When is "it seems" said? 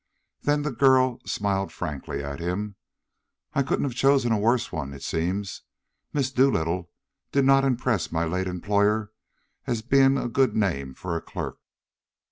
4.95-5.61